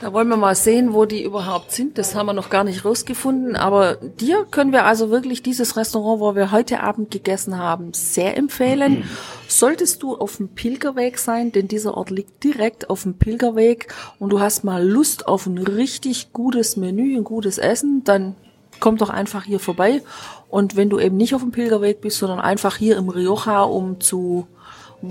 Da 0.00 0.12
wollen 0.12 0.28
wir 0.28 0.36
mal 0.36 0.56
sehen, 0.56 0.92
wo 0.92 1.04
die 1.04 1.22
überhaupt 1.22 1.70
sind. 1.70 1.98
Das 1.98 2.14
haben 2.14 2.26
wir 2.26 2.32
noch 2.32 2.50
gar 2.50 2.64
nicht 2.64 2.84
rausgefunden. 2.84 3.56
Aber 3.56 3.94
dir 3.94 4.44
können 4.50 4.72
wir 4.72 4.84
also 4.84 5.10
wirklich 5.10 5.42
dieses 5.42 5.76
Restaurant, 5.76 6.20
wo 6.20 6.34
wir 6.34 6.50
heute 6.50 6.80
Abend 6.80 7.10
gegessen 7.10 7.58
haben, 7.58 7.94
sehr 7.94 8.36
empfehlen. 8.36 9.04
Solltest 9.46 10.02
du 10.02 10.16
auf 10.16 10.38
dem 10.38 10.48
Pilgerweg 10.48 11.18
sein, 11.18 11.52
denn 11.52 11.68
dieser 11.68 11.96
Ort 11.96 12.10
liegt 12.10 12.42
direkt 12.42 12.90
auf 12.90 13.04
dem 13.04 13.14
Pilgerweg 13.14 13.94
und 14.18 14.30
du 14.30 14.40
hast 14.40 14.64
mal 14.64 14.84
Lust 14.84 15.28
auf 15.28 15.46
ein 15.46 15.58
richtig 15.58 16.32
gutes 16.32 16.76
Menü, 16.76 17.16
ein 17.16 17.24
gutes 17.24 17.58
Essen, 17.58 18.02
dann 18.04 18.34
komm 18.80 18.96
doch 18.96 19.10
einfach 19.10 19.44
hier 19.44 19.60
vorbei. 19.60 20.02
Und 20.48 20.76
wenn 20.76 20.90
du 20.90 20.98
eben 20.98 21.16
nicht 21.16 21.34
auf 21.34 21.42
dem 21.42 21.52
Pilgerweg 21.52 22.00
bist, 22.00 22.18
sondern 22.18 22.40
einfach 22.40 22.76
hier 22.76 22.96
im 22.96 23.08
Rioja, 23.08 23.62
um 23.62 24.00
zu 24.00 24.48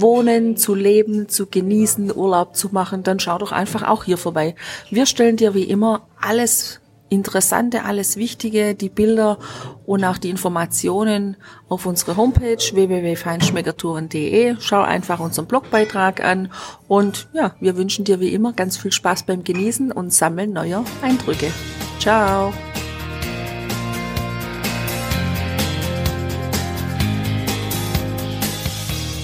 wohnen, 0.02 0.58
zu 0.58 0.76
leben, 0.76 1.30
zu 1.30 1.48
genießen, 1.48 2.16
Urlaub 2.16 2.56
zu 2.56 2.70
machen, 2.70 3.04
dann 3.04 3.20
schau 3.20 3.38
doch 3.38 3.52
einfach 3.52 3.88
auch 3.88 4.04
hier 4.04 4.18
vorbei. 4.18 4.56
Wir 4.90 5.06
stellen 5.06 5.38
dir 5.38 5.54
wie 5.54 5.64
immer 5.64 6.08
alles 6.20 6.80
Interessante, 7.14 7.84
alles 7.84 8.18
Wichtige, 8.18 8.74
die 8.74 8.90
Bilder 8.90 9.38
und 9.86 10.04
auch 10.04 10.18
die 10.18 10.32
Informationen 10.32 11.38
auf 11.70 11.86
unsere 11.86 12.18
Homepage 12.18 12.58
www.feinschmeckertouren.de. 12.58 14.56
Schau 14.60 14.82
einfach 14.82 15.20
unseren 15.20 15.46
Blogbeitrag 15.46 16.24
an 16.24 16.52
und 16.88 17.30
ja, 17.34 17.56
wir 17.60 17.78
wünschen 17.78 18.04
dir 18.04 18.20
wie 18.20 18.34
immer 18.34 18.54
ganz 18.54 18.78
viel 18.78 18.92
Spaß 18.92 19.24
beim 19.24 19.44
Genießen 19.44 19.92
und 19.92 20.12
Sammeln 20.12 20.54
neuer 20.54 20.84
Eindrücke. 21.04 21.52
Ciao! 22.00 22.52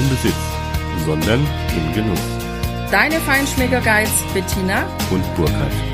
im 0.00 0.08
Besitz, 0.08 0.34
sondern 1.04 1.46
im 1.76 1.92
Genuss. 1.94 2.20
Deine 2.90 3.20
Feinschmecker 3.20 3.80
Guides 3.80 4.24
Bettina 4.34 4.86
und 5.10 5.22
Burkhard. 5.36 5.89